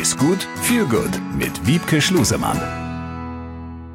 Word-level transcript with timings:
Ist 0.00 0.18
gut, 0.18 0.48
viel 0.56 0.86
gut 0.86 1.20
mit 1.38 1.68
Wiebke 1.68 2.00
Schlusemann. 2.00 2.60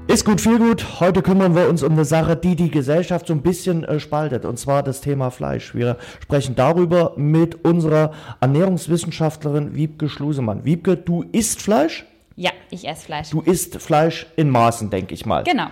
Ist 0.08 0.24
gut, 0.24 0.40
viel 0.40 0.58
gut. 0.58 1.02
Heute 1.02 1.22
kümmern 1.22 1.58
wir 1.58 1.68
uns 1.68 1.84
um 1.84 1.92
eine 1.92 2.06
Sache, 2.06 2.38
die 2.38 2.56
die 2.56 2.72
Gesellschaft 2.72 3.28
so 3.28 3.34
ein 3.34 3.42
bisschen 3.42 3.84
äh, 3.84 4.00
spaltet, 4.00 4.46
und 4.46 4.58
zwar 4.58 4.82
das 4.82 5.02
Thema 5.02 5.30
Fleisch. 5.30 5.76
Wir 5.76 5.98
sprechen 6.24 6.56
darüber 6.56 7.12
mit 7.18 7.66
unserer 7.66 8.14
Ernährungswissenschaftlerin 8.40 9.76
Wiebke 9.76 10.08
Schlusemann. 10.08 10.64
Wiebke, 10.64 10.96
du 10.96 11.26
isst 11.34 11.62
Fleisch? 11.62 12.06
Ja, 12.40 12.52
ich 12.72 12.88
esse 12.88 13.04
Fleisch. 13.04 13.32
Du 13.32 13.42
isst 13.42 13.76
Fleisch 13.82 14.26
in 14.38 14.50
Maßen, 14.50 14.90
denke 14.90 15.14
ich 15.14 15.26
mal. 15.26 15.44
Genau. 15.44 15.68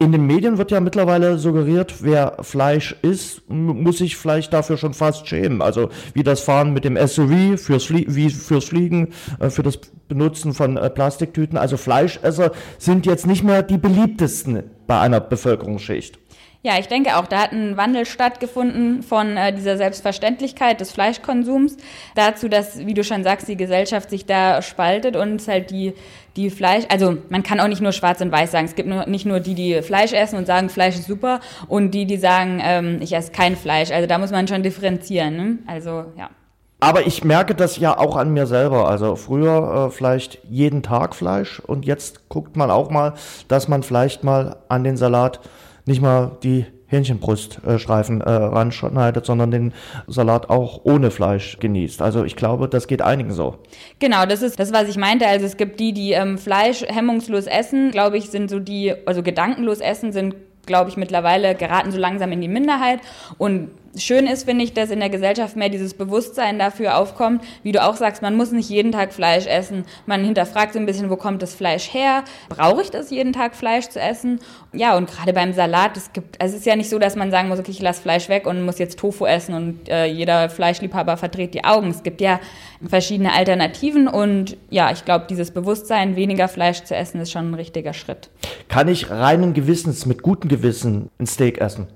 In 0.00 0.10
den 0.10 0.26
Medien 0.26 0.58
wird 0.58 0.72
ja 0.72 0.80
mittlerweile 0.80 1.38
suggeriert, 1.38 2.02
wer 2.02 2.38
Fleisch 2.40 2.96
isst, 3.02 3.48
muss 3.48 3.98
sich 3.98 4.16
vielleicht 4.16 4.52
dafür 4.52 4.76
schon 4.78 4.94
fast 4.94 5.28
schämen. 5.28 5.62
Also 5.62 5.90
wie 6.12 6.24
das 6.24 6.40
Fahren 6.40 6.72
mit 6.72 6.84
dem 6.84 6.96
SUV 6.96 7.56
fürs, 7.56 7.84
Flie 7.84 8.04
wie 8.08 8.30
fürs 8.30 8.64
Fliegen, 8.64 9.10
äh, 9.38 9.48
für 9.48 9.62
das 9.62 9.78
Benutzen 10.08 10.54
von 10.54 10.76
äh, 10.76 10.90
Plastiktüten. 10.90 11.56
Also 11.56 11.76
Fleischesser 11.76 12.50
sind 12.78 13.06
jetzt 13.06 13.28
nicht 13.28 13.44
mehr 13.44 13.62
die 13.62 13.78
beliebtesten 13.78 14.64
bei 14.88 14.98
einer 14.98 15.20
Bevölkerungsschicht. 15.20 16.18
Ja, 16.64 16.78
ich 16.78 16.86
denke 16.86 17.16
auch, 17.16 17.26
da 17.26 17.42
hat 17.42 17.52
ein 17.52 17.76
Wandel 17.76 18.06
stattgefunden 18.06 19.02
von 19.02 19.36
äh, 19.36 19.52
dieser 19.52 19.76
Selbstverständlichkeit 19.76 20.80
des 20.80 20.92
Fleischkonsums 20.92 21.76
dazu, 22.14 22.48
dass, 22.48 22.86
wie 22.86 22.94
du 22.94 23.02
schon 23.02 23.24
sagst, 23.24 23.48
die 23.48 23.56
Gesellschaft 23.56 24.10
sich 24.10 24.26
da 24.26 24.62
spaltet 24.62 25.16
und 25.16 25.40
es 25.40 25.48
halt 25.48 25.72
die, 25.72 25.92
die 26.36 26.50
Fleisch, 26.50 26.84
also 26.88 27.16
man 27.30 27.42
kann 27.42 27.58
auch 27.58 27.66
nicht 27.66 27.82
nur 27.82 27.90
schwarz 27.90 28.20
und 28.20 28.30
weiß 28.30 28.52
sagen. 28.52 28.66
Es 28.66 28.76
gibt 28.76 28.88
nur, 28.88 29.06
nicht 29.06 29.26
nur 29.26 29.40
die, 29.40 29.56
die 29.56 29.82
Fleisch 29.82 30.12
essen 30.12 30.36
und 30.38 30.46
sagen, 30.46 30.68
Fleisch 30.68 30.94
ist 30.94 31.08
super 31.08 31.40
und 31.66 31.90
die, 31.90 32.06
die 32.06 32.16
sagen, 32.16 32.60
ähm, 32.62 32.98
ich 33.00 33.12
esse 33.12 33.32
kein 33.32 33.56
Fleisch. 33.56 33.90
Also 33.90 34.06
da 34.06 34.18
muss 34.18 34.30
man 34.30 34.46
schon 34.46 34.62
differenzieren. 34.62 35.36
Ne? 35.36 35.58
Also, 35.66 36.04
ja. 36.16 36.30
Aber 36.78 37.08
ich 37.08 37.24
merke 37.24 37.56
das 37.56 37.76
ja 37.78 37.98
auch 37.98 38.16
an 38.16 38.32
mir 38.32 38.46
selber. 38.46 38.88
Also 38.88 39.16
früher 39.16 39.88
äh, 39.88 39.90
vielleicht 39.90 40.38
jeden 40.48 40.84
Tag 40.84 41.16
Fleisch 41.16 41.58
und 41.58 41.84
jetzt 41.84 42.28
guckt 42.28 42.56
man 42.56 42.70
auch 42.70 42.88
mal, 42.88 43.14
dass 43.48 43.66
man 43.66 43.82
vielleicht 43.82 44.22
mal 44.22 44.58
an 44.68 44.84
den 44.84 44.96
Salat 44.96 45.40
nicht 45.86 46.00
mal 46.00 46.36
die 46.42 46.66
Hähnchenbruststreifen 46.92 48.20
äh, 48.20 48.30
ranschneidet, 48.30 49.24
sondern 49.24 49.50
den 49.50 49.72
Salat 50.06 50.50
auch 50.50 50.82
ohne 50.84 51.10
Fleisch 51.10 51.58
genießt. 51.58 52.02
Also 52.02 52.24
ich 52.24 52.36
glaube, 52.36 52.68
das 52.68 52.86
geht 52.86 53.00
einigen 53.00 53.32
so. 53.32 53.56
Genau, 53.98 54.26
das 54.26 54.42
ist 54.42 54.60
das, 54.60 54.72
was 54.72 54.88
ich 54.88 54.98
meinte. 54.98 55.26
Also 55.26 55.46
es 55.46 55.56
gibt 55.56 55.80
die, 55.80 55.94
die 55.94 56.12
ähm, 56.12 56.36
Fleisch 56.36 56.82
hemmungslos 56.86 57.46
essen, 57.46 57.90
glaube 57.90 58.18
ich, 58.18 58.28
sind 58.28 58.50
so 58.50 58.60
die, 58.60 58.94
also 59.06 59.22
gedankenlos 59.22 59.80
essen, 59.80 60.12
sind 60.12 60.34
glaube 60.66 60.90
ich, 60.90 60.96
mittlerweile 60.96 61.54
geraten 61.54 61.90
so 61.90 61.98
langsam 61.98 62.32
in 62.32 62.40
die 62.40 62.48
Minderheit. 62.48 63.00
Und 63.38 63.70
schön 63.96 64.26
ist, 64.26 64.44
finde 64.44 64.64
ich, 64.64 64.72
dass 64.72 64.90
in 64.90 65.00
der 65.00 65.10
Gesellschaft 65.10 65.56
mehr 65.56 65.68
dieses 65.68 65.94
Bewusstsein 65.94 66.58
dafür 66.58 66.96
aufkommt. 66.96 67.42
Wie 67.62 67.72
du 67.72 67.82
auch 67.82 67.96
sagst, 67.96 68.22
man 68.22 68.36
muss 68.36 68.52
nicht 68.52 68.70
jeden 68.70 68.92
Tag 68.92 69.12
Fleisch 69.12 69.46
essen. 69.46 69.84
Man 70.06 70.24
hinterfragt 70.24 70.72
so 70.72 70.78
ein 70.78 70.86
bisschen, 70.86 71.10
wo 71.10 71.16
kommt 71.16 71.42
das 71.42 71.54
Fleisch 71.54 71.92
her? 71.92 72.24
Brauche 72.48 72.82
ich 72.82 72.90
das 72.90 73.10
jeden 73.10 73.32
Tag 73.32 73.54
Fleisch 73.54 73.88
zu 73.88 74.00
essen? 74.00 74.40
Ja, 74.72 74.96
und 74.96 75.10
gerade 75.10 75.32
beim 75.32 75.52
Salat, 75.52 75.96
es 75.96 76.12
gibt, 76.12 76.36
es 76.38 76.54
ist 76.54 76.64
ja 76.64 76.76
nicht 76.76 76.88
so, 76.88 76.98
dass 76.98 77.16
man 77.16 77.30
sagen 77.30 77.48
muss, 77.48 77.58
okay, 77.58 77.70
ich 77.70 77.82
lasse 77.82 78.02
Fleisch 78.02 78.28
weg 78.28 78.46
und 78.46 78.64
muss 78.64 78.78
jetzt 78.78 78.98
Tofu 78.98 79.26
essen 79.26 79.54
und 79.54 79.88
äh, 79.88 80.06
jeder 80.06 80.48
Fleischliebhaber 80.48 81.16
verdreht 81.16 81.54
die 81.54 81.64
Augen. 81.64 81.90
Es 81.90 82.02
gibt 82.02 82.20
ja 82.20 82.40
verschiedene 82.86 83.32
Alternativen 83.32 84.08
und 84.08 84.56
ja, 84.70 84.90
ich 84.90 85.04
glaube, 85.04 85.26
dieses 85.28 85.50
Bewusstsein, 85.50 86.16
weniger 86.16 86.48
Fleisch 86.48 86.84
zu 86.84 86.94
essen, 86.94 87.20
ist 87.20 87.32
schon 87.32 87.50
ein 87.50 87.54
richtiger 87.54 87.92
Schritt. 87.92 88.30
Kann 88.68 88.88
ich 88.88 89.10
reinen 89.10 89.54
Gewissens, 89.54 90.06
mit 90.06 90.22
gutem 90.22 90.48
Gewissen 90.48 91.10
ein 91.18 91.26
Steak 91.26 91.58
essen? 91.58 91.86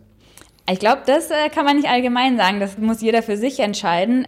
Ich 0.70 0.78
glaube, 0.78 1.02
das 1.06 1.30
äh, 1.30 1.48
kann 1.54 1.64
man 1.64 1.76
nicht 1.76 1.88
allgemein 1.88 2.36
sagen. 2.36 2.60
Das 2.60 2.76
muss 2.78 3.00
jeder 3.00 3.22
für 3.22 3.36
sich 3.36 3.60
entscheiden. 3.60 4.26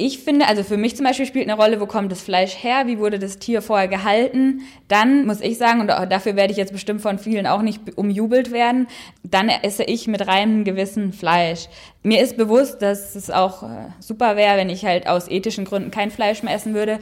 Ich 0.00 0.20
finde, 0.20 0.46
also 0.46 0.62
für 0.62 0.76
mich 0.76 0.94
zum 0.94 1.06
Beispiel 1.06 1.26
spielt 1.26 1.48
eine 1.48 1.60
Rolle, 1.60 1.80
wo 1.80 1.86
kommt 1.86 2.12
das 2.12 2.20
Fleisch 2.22 2.54
her, 2.62 2.86
wie 2.86 3.00
wurde 3.00 3.18
das 3.18 3.40
Tier 3.40 3.62
vorher 3.62 3.88
gehalten. 3.88 4.60
Dann 4.86 5.26
muss 5.26 5.40
ich 5.40 5.58
sagen, 5.58 5.80
und 5.80 5.88
dafür 5.88 6.36
werde 6.36 6.52
ich 6.52 6.56
jetzt 6.56 6.72
bestimmt 6.72 7.00
von 7.00 7.18
vielen 7.18 7.48
auch 7.48 7.62
nicht 7.62 7.80
umjubelt 7.96 8.52
werden, 8.52 8.86
dann 9.24 9.48
esse 9.48 9.82
ich 9.82 10.06
mit 10.06 10.24
reinem 10.28 10.62
Gewissen 10.62 11.12
Fleisch. 11.12 11.68
Mir 12.04 12.22
ist 12.22 12.36
bewusst, 12.36 12.80
dass 12.80 13.16
es 13.16 13.28
auch 13.28 13.64
äh, 13.64 13.88
super 13.98 14.36
wäre, 14.36 14.56
wenn 14.56 14.70
ich 14.70 14.84
halt 14.84 15.08
aus 15.08 15.28
ethischen 15.28 15.64
Gründen 15.64 15.90
kein 15.90 16.12
Fleisch 16.12 16.44
mehr 16.44 16.54
essen 16.54 16.74
würde. 16.74 17.00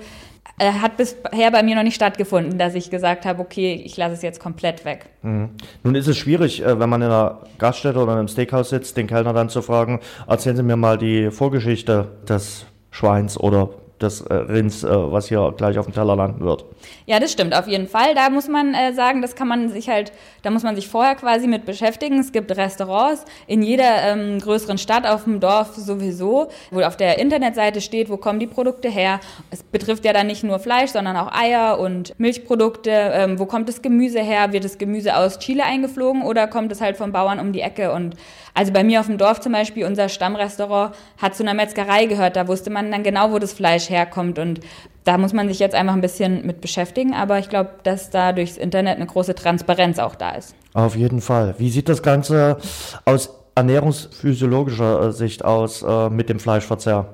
Äh, 0.58 0.72
hat 0.72 0.96
bisher 0.96 1.50
bei 1.50 1.62
mir 1.62 1.76
noch 1.76 1.82
nicht 1.82 1.96
stattgefunden, 1.96 2.58
dass 2.58 2.74
ich 2.74 2.88
gesagt 2.90 3.26
habe, 3.26 3.42
okay, 3.42 3.82
ich 3.84 3.96
lasse 3.98 4.14
es 4.14 4.22
jetzt 4.22 4.40
komplett 4.40 4.86
weg. 4.86 5.10
Mhm. 5.20 5.50
Nun 5.82 5.94
ist 5.94 6.06
es 6.06 6.16
schwierig, 6.16 6.64
äh, 6.64 6.80
wenn 6.80 6.88
man 6.88 7.02
in 7.02 7.08
einer 7.08 7.40
Gaststätte 7.58 7.98
oder 7.98 8.12
in 8.12 8.18
einem 8.20 8.28
Steakhouse 8.28 8.70
sitzt, 8.70 8.96
den 8.96 9.06
Kellner 9.06 9.34
dann 9.34 9.50
zu 9.50 9.60
fragen, 9.60 10.00
erzählen 10.26 10.56
Sie 10.56 10.62
mir 10.62 10.76
mal 10.76 10.96
die 10.96 11.30
Vorgeschichte 11.30 12.08
des 12.26 12.64
Schweins 12.90 13.38
oder 13.38 13.68
des 14.00 14.22
äh, 14.22 14.34
Rinds, 14.34 14.82
was 14.84 15.28
hier 15.28 15.54
gleich 15.56 15.78
auf 15.78 15.86
dem 15.86 15.94
Teller 15.94 16.16
landen 16.16 16.44
wird. 16.44 16.64
Ja, 17.06 17.18
das 17.18 17.32
stimmt, 17.32 17.54
auf 17.54 17.66
jeden 17.66 17.88
Fall. 17.88 18.14
Da 18.14 18.28
muss 18.28 18.46
man 18.46 18.74
sagen, 18.94 19.22
das 19.22 19.36
kann 19.36 19.48
man 19.48 19.70
sich 19.70 19.88
halt, 19.88 20.12
da 20.46 20.52
muss 20.52 20.62
man 20.62 20.76
sich 20.76 20.86
vorher 20.86 21.16
quasi 21.16 21.48
mit 21.48 21.66
beschäftigen. 21.66 22.20
Es 22.20 22.30
gibt 22.30 22.56
Restaurants 22.56 23.24
in 23.48 23.64
jeder 23.64 24.02
ähm, 24.04 24.38
größeren 24.38 24.78
Stadt, 24.78 25.04
auf 25.04 25.24
dem 25.24 25.40
Dorf 25.40 25.74
sowieso, 25.74 26.50
wo 26.70 26.82
auf 26.82 26.96
der 26.96 27.18
Internetseite 27.18 27.80
steht, 27.80 28.08
wo 28.08 28.16
kommen 28.16 28.38
die 28.38 28.46
Produkte 28.46 28.88
her. 28.88 29.18
Es 29.50 29.64
betrifft 29.64 30.04
ja 30.04 30.12
dann 30.12 30.28
nicht 30.28 30.44
nur 30.44 30.60
Fleisch, 30.60 30.90
sondern 30.90 31.16
auch 31.16 31.32
Eier 31.32 31.80
und 31.80 32.16
Milchprodukte. 32.20 32.90
Ähm, 32.92 33.40
wo 33.40 33.46
kommt 33.46 33.68
das 33.68 33.82
Gemüse 33.82 34.20
her? 34.20 34.52
Wird 34.52 34.62
das 34.62 34.78
Gemüse 34.78 35.16
aus 35.16 35.40
Chile 35.40 35.64
eingeflogen 35.64 36.22
oder 36.22 36.46
kommt 36.46 36.70
es 36.70 36.80
halt 36.80 36.96
vom 36.96 37.10
Bauern 37.10 37.40
um 37.40 37.52
die 37.52 37.60
Ecke? 37.60 37.90
Und 37.90 38.14
also 38.54 38.72
bei 38.72 38.84
mir 38.84 39.00
auf 39.00 39.06
dem 39.06 39.18
Dorf 39.18 39.40
zum 39.40 39.50
Beispiel, 39.50 39.84
unser 39.84 40.08
Stammrestaurant 40.08 40.94
hat 41.18 41.34
zu 41.34 41.42
einer 41.42 41.54
Metzgerei 41.54 42.06
gehört. 42.06 42.36
Da 42.36 42.46
wusste 42.46 42.70
man 42.70 42.92
dann 42.92 43.02
genau, 43.02 43.32
wo 43.32 43.40
das 43.40 43.52
Fleisch 43.52 43.90
herkommt. 43.90 44.38
Und 44.38 44.60
da 45.06 45.18
muss 45.18 45.32
man 45.32 45.48
sich 45.48 45.60
jetzt 45.60 45.74
einfach 45.74 45.94
ein 45.94 46.00
bisschen 46.00 46.44
mit 46.44 46.60
beschäftigen. 46.60 47.14
Aber 47.14 47.38
ich 47.38 47.48
glaube, 47.48 47.70
dass 47.84 48.10
da 48.10 48.32
durchs 48.32 48.56
Internet 48.56 48.96
eine 48.96 49.06
große 49.06 49.34
Transparenz 49.34 49.98
auch 49.98 50.16
da 50.16 50.32
ist. 50.32 50.54
Auf 50.74 50.96
jeden 50.96 51.20
Fall. 51.20 51.54
Wie 51.58 51.70
sieht 51.70 51.88
das 51.88 52.02
Ganze 52.02 52.58
aus 53.04 53.30
ernährungsphysiologischer 53.54 55.12
Sicht 55.12 55.44
aus 55.44 55.82
äh, 55.82 56.10
mit 56.10 56.28
dem 56.28 56.40
Fleischverzehr? 56.40 57.06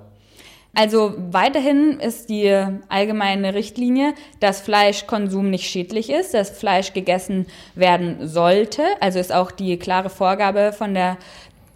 Also 0.74 1.12
weiterhin 1.30 2.00
ist 2.00 2.30
die 2.30 2.48
allgemeine 2.88 3.52
Richtlinie, 3.52 4.14
dass 4.40 4.62
Fleischkonsum 4.62 5.50
nicht 5.50 5.68
schädlich 5.68 6.08
ist, 6.08 6.32
dass 6.32 6.48
Fleisch 6.48 6.94
gegessen 6.94 7.46
werden 7.74 8.26
sollte. 8.26 8.82
Also 9.00 9.18
ist 9.18 9.34
auch 9.34 9.50
die 9.50 9.78
klare 9.78 10.08
Vorgabe 10.08 10.72
von 10.72 10.94
der 10.94 11.18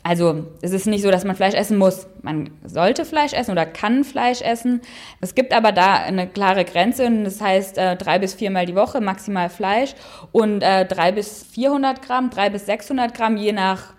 also 0.07 0.47
es 0.63 0.73
ist 0.73 0.87
nicht 0.87 1.03
so, 1.03 1.11
dass 1.11 1.25
man 1.25 1.35
Fleisch 1.35 1.55
essen 1.55 1.79
muss. 1.79 2.07
Man 2.23 2.51
sollte 2.65 3.05
Fleisch 3.05 3.33
essen 3.33 3.51
oder 3.51 3.67
kann 3.67 4.05
Fleisch 4.05 4.41
essen. 4.41 4.81
Es 5.21 5.35
gibt 5.35 5.53
aber 5.53 5.73
da 5.73 5.97
eine 5.97 6.29
klare 6.29 6.65
Grenze 6.65 7.07
und 7.07 7.25
das 7.25 7.41
heißt 7.41 7.77
äh, 7.77 7.97
drei 7.97 8.21
bis 8.21 8.33
viermal 8.33 8.67
die 8.67 8.77
Woche 8.77 9.01
maximal 9.01 9.51
Fleisch 9.51 9.97
und 10.31 10.63
äh, 10.63 10.85
drei 10.87 11.11
bis 11.11 11.43
400 11.51 12.03
Gramm, 12.03 12.31
drei 12.31 12.51
bis 12.51 12.67
600 12.67 13.15
Gramm, 13.15 13.37
je 13.37 13.51
nach 13.51 13.95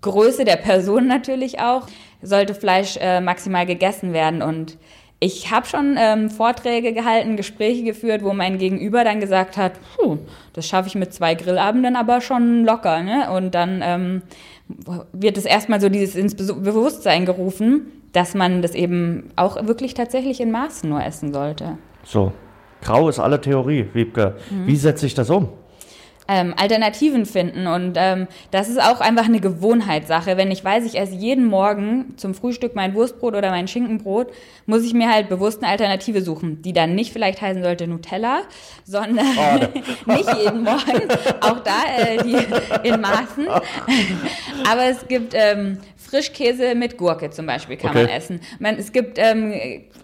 Größe 0.00 0.44
der 0.44 0.56
Person 0.56 1.06
natürlich 1.06 1.60
auch, 1.60 1.86
sollte 2.22 2.56
Fleisch 2.56 2.96
äh, 3.00 3.20
maximal 3.20 3.64
gegessen 3.64 4.12
werden. 4.12 4.42
Und 4.42 4.78
ich 5.22 5.52
habe 5.52 5.66
schon 5.66 5.94
ähm, 5.96 6.30
Vorträge 6.30 6.92
gehalten, 6.92 7.36
Gespräche 7.36 7.84
geführt, 7.84 8.24
wo 8.24 8.32
mein 8.32 8.58
Gegenüber 8.58 9.04
dann 9.04 9.20
gesagt 9.20 9.56
hat, 9.56 9.74
Puh, 9.96 10.18
das 10.52 10.66
schaffe 10.66 10.88
ich 10.88 10.96
mit 10.96 11.14
zwei 11.14 11.36
Grillabenden 11.36 11.94
aber 11.94 12.20
schon 12.20 12.64
locker. 12.64 13.04
Ne? 13.04 13.30
Und 13.30 13.54
dann 13.54 13.82
ähm, 13.84 14.22
wird 15.12 15.38
es 15.38 15.44
erstmal 15.44 15.80
so 15.80 15.88
dieses 15.88 16.16
ins 16.16 16.34
Bewusstsein 16.34 17.24
gerufen, 17.24 17.86
dass 18.12 18.34
man 18.34 18.62
das 18.62 18.74
eben 18.74 19.30
auch 19.36 19.64
wirklich 19.64 19.94
tatsächlich 19.94 20.40
in 20.40 20.50
Maßen 20.50 20.90
nur 20.90 21.04
essen 21.04 21.32
sollte. 21.32 21.78
So, 22.02 22.32
grau 22.82 23.08
ist 23.08 23.20
alle 23.20 23.40
Theorie, 23.40 23.86
Wiebke. 23.92 24.34
Mhm. 24.50 24.66
Wie 24.66 24.76
setze 24.76 25.06
ich 25.06 25.14
das 25.14 25.30
um? 25.30 25.50
Ähm, 26.32 26.54
Alternativen 26.56 27.26
finden. 27.26 27.66
Und 27.66 27.94
ähm, 27.96 28.26
das 28.50 28.68
ist 28.68 28.80
auch 28.80 29.00
einfach 29.00 29.26
eine 29.26 29.40
Gewohnheitssache. 29.40 30.36
Wenn 30.38 30.50
ich 30.50 30.64
weiß, 30.64 30.84
ich 30.84 30.98
esse 30.98 31.14
jeden 31.14 31.44
Morgen 31.44 32.14
zum 32.16 32.34
Frühstück 32.34 32.74
mein 32.74 32.94
Wurstbrot 32.94 33.34
oder 33.34 33.50
mein 33.50 33.68
Schinkenbrot, 33.68 34.28
muss 34.64 34.82
ich 34.82 34.94
mir 34.94 35.12
halt 35.12 35.28
bewusst 35.28 35.62
eine 35.62 35.70
Alternative 35.70 36.22
suchen, 36.22 36.62
die 36.62 36.72
dann 36.72 36.94
nicht 36.94 37.12
vielleicht 37.12 37.42
heißen 37.42 37.62
sollte 37.62 37.86
Nutella, 37.86 38.42
sondern 38.84 39.26
oh, 39.36 39.80
nicht 40.12 40.36
jeden 40.38 40.62
Morgen. 40.62 41.02
Auch 41.40 41.60
da 41.60 41.82
äh, 41.98 42.22
die 42.24 42.88
in 42.88 43.00
Maßen. 43.00 43.46
Aber 44.70 44.84
es 44.84 45.06
gibt 45.06 45.34
ähm, 45.36 45.78
Frischkäse 46.12 46.74
mit 46.74 46.98
Gurke 46.98 47.30
zum 47.30 47.46
Beispiel 47.46 47.78
kann 47.78 47.92
okay. 47.92 48.02
man 48.02 48.10
essen. 48.10 48.40
Man, 48.58 48.76
es 48.76 48.92
gibt 48.92 49.16
ähm, 49.18 49.54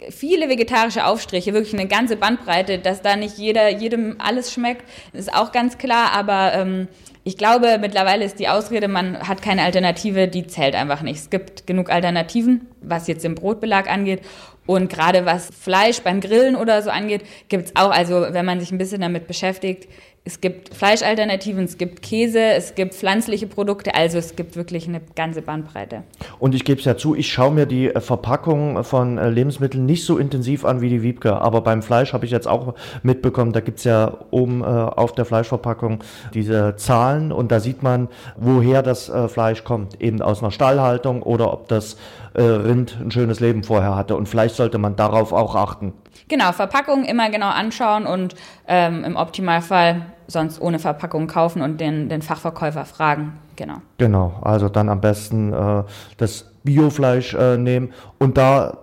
viele 0.09 0.49
vegetarische 0.49 1.05
Aufstriche, 1.05 1.53
wirklich 1.53 1.75
eine 1.75 1.87
ganze 1.87 2.17
Bandbreite, 2.17 2.79
dass 2.79 3.03
da 3.03 3.15
nicht 3.15 3.37
jeder, 3.37 3.69
jedem 3.69 4.17
alles 4.19 4.51
schmeckt, 4.51 4.89
ist 5.13 5.35
auch 5.35 5.53
ganz 5.53 5.77
klar, 5.77 6.13
aber 6.13 6.55
ähm, 6.55 6.89
ich 7.25 7.37
glaube, 7.37 7.77
mittlerweile 7.79 8.25
ist 8.25 8.39
die 8.39 8.49
Ausrede, 8.49 8.89
man 8.89 9.29
hat 9.29 9.43
keine 9.43 9.65
Alternative, 9.65 10.29
die 10.29 10.47
zählt 10.47 10.75
einfach 10.75 11.03
nicht. 11.03 11.19
Es 11.19 11.29
gibt 11.29 11.67
genug 11.67 11.91
Alternativen, 11.91 12.69
was 12.81 13.07
jetzt 13.07 13.23
den 13.23 13.35
Brotbelag 13.35 13.91
angeht. 13.91 14.23
Und 14.65 14.91
gerade 14.91 15.27
was 15.27 15.51
Fleisch 15.51 16.01
beim 16.01 16.21
Grillen 16.21 16.57
oder 16.57 16.81
so 16.81 16.89
angeht, 16.89 17.23
gibt 17.49 17.67
es 17.67 17.77
auch, 17.77 17.91
also 17.91 18.29
wenn 18.31 18.47
man 18.47 18.61
sich 18.61 18.73
ein 18.73 18.79
bisschen 18.79 19.03
damit 19.03 19.27
beschäftigt, 19.27 19.89
es 20.29 20.43
gibt 20.43 20.75
Fleischalternativen, 20.75 21.65
es 21.65 21.79
gibt 21.79 22.03
Käse, 22.03 22.39
es 22.39 22.75
gibt 22.75 22.93
pflanzliche 22.93 23.47
Produkte, 23.47 23.95
also 23.95 24.19
es 24.19 24.37
gibt 24.37 24.57
wirklich 24.57 24.87
eine 24.87 25.01
ganze 25.17 25.41
Bandbreite. 25.41 26.03
Und 26.39 26.55
ich 26.55 26.67
gebe 26.67 26.79
es 26.79 26.85
ja 26.85 26.99
zu, 26.99 27.15
ich 27.15 27.33
schaue 27.33 27.51
mir 27.51 27.65
die 27.65 27.89
äh, 27.89 28.01
Verpackung 28.03 28.85
von 28.85 29.17
äh, 29.17 29.31
Lebensmitteln 29.31 29.87
nicht 29.87 30.05
so 30.05 30.19
intensiv 30.19 30.67
an 30.67 30.83
wie 30.83 30.91
die 30.91 31.03
Wiebke, 31.03 31.41
aber 31.41 31.63
beim 31.63 31.81
Fleisch 31.81 32.13
habe 32.13 32.27
ich 32.27 32.31
jetzt 32.31 32.47
auch 32.47 32.75
mitbekommen, 33.03 33.55
da 33.55 33.61
gibt 33.61 33.79
es 33.79 33.85
ja 33.85 34.19
oben 34.31 34.61
äh, 34.61 34.67
auf 34.67 35.13
der 35.13 35.25
Fleischverpackung 35.25 36.05
diese 36.35 36.77
Zahlen 36.77 37.33
und 37.33 37.51
da 37.51 37.59
sieht 37.59 37.83
man, 37.83 38.09
woher 38.37 38.83
das 38.83 39.11
Fleisch 39.29 39.65
kommt, 39.65 40.01
eben 40.03 40.21
aus 40.21 40.43
einer 40.43 40.51
Stallhaltung 40.51 41.23
oder 41.23 41.53
ob 41.55 41.69
das 41.69 41.97
Rind 42.35 42.99
ein 43.01 43.11
schönes 43.11 43.41
Leben 43.41 43.65
vorher 43.65 43.97
hatte 43.97 44.15
und 44.15 44.29
vielleicht 44.29 44.55
sollte 44.55 44.79
man 44.79 44.97
darauf 44.97 45.33
auch 45.33 45.55
achten. 45.55 45.95
Genau, 46.29 46.53
Verpackung 46.53 47.05
immer 47.05 47.31
genau 47.31 47.49
anschauen 47.49 48.07
und 48.07 48.35
ähm, 48.67 49.05
im 49.05 49.17
Optimalfall 49.17 50.07
sonst 50.29 50.61
ohne 50.61 50.79
Verpackung 50.79 51.27
kaufen 51.27 51.63
und 51.63 51.81
den, 51.81 52.09
den 52.09 52.23
Fachverkäufer 52.23 52.85
fragen. 52.85 53.33
Genau. 53.57 53.79
Genau, 53.97 54.39
also 54.43 54.69
dann 54.69 54.89
am 54.89 55.01
besten 55.01 55.53
äh, 55.53 55.83
das 56.19 56.53
Biofleisch 56.63 57.35
äh, 57.35 57.57
nehmen 57.57 57.93
und 58.19 58.39
da 58.39 58.79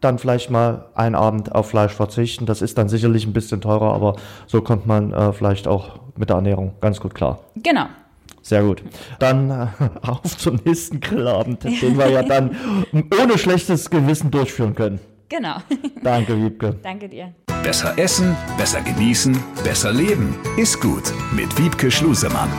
dann 0.00 0.18
vielleicht 0.18 0.50
mal 0.50 0.86
einen 0.94 1.14
Abend 1.14 1.54
auf 1.54 1.70
Fleisch 1.70 1.92
verzichten. 1.92 2.44
Das 2.44 2.60
ist 2.60 2.76
dann 2.76 2.88
sicherlich 2.88 3.24
ein 3.24 3.32
bisschen 3.32 3.60
teurer, 3.60 3.94
aber 3.94 4.16
so 4.48 4.60
kommt 4.60 4.86
man 4.86 5.12
äh, 5.12 5.32
vielleicht 5.32 5.68
auch 5.68 6.00
mit 6.16 6.28
der 6.28 6.36
Ernährung 6.36 6.72
ganz 6.80 7.00
gut 7.00 7.14
klar. 7.14 7.38
Genau. 7.54 7.86
Sehr 8.42 8.64
gut. 8.64 8.82
Dann 9.20 9.50
äh, 9.50 9.66
auf 10.02 10.36
zum 10.36 10.58
nächsten 10.64 11.00
Grillabend, 11.00 11.62
den 11.62 11.96
wir 11.96 12.10
ja 12.10 12.22
dann 12.24 12.56
ohne 12.92 13.38
schlechtes 13.38 13.88
Gewissen 13.88 14.32
durchführen 14.32 14.74
können. 14.74 14.98
Genau. 15.32 15.56
Danke, 16.02 16.36
Wiebke. 16.36 16.74
Danke 16.82 17.08
dir. 17.08 17.32
Besser 17.62 17.98
essen, 17.98 18.36
besser 18.58 18.82
genießen, 18.82 19.34
besser 19.64 19.90
leben. 19.90 20.36
Ist 20.58 20.78
gut 20.80 21.04
mit 21.34 21.56
Wiebke 21.58 21.90
Schlusemann. 21.90 22.50